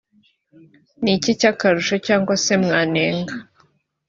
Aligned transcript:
ni 1.03 1.11
iki 1.17 1.31
cy’akarusho 1.39 1.95
cyangwa 2.07 2.33
se 2.43 2.53
mwanenga 2.63 3.33